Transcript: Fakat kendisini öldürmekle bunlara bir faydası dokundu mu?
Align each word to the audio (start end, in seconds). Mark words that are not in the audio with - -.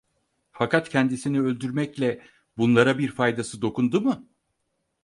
Fakat 0.51 0.89
kendisini 0.89 1.41
öldürmekle 1.41 2.21
bunlara 2.57 2.97
bir 2.97 3.11
faydası 3.11 3.61
dokundu 3.61 4.01
mu? 4.01 4.27